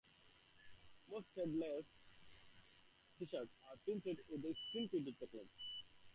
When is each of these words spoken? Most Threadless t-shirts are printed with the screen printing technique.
Most 1.11 1.27
Threadless 1.35 2.07
t-shirts 3.19 3.53
are 3.69 3.77
printed 3.85 4.17
with 4.31 4.41
the 4.41 4.55
screen 4.55 4.89
printing 4.89 5.13
technique. 5.19 5.47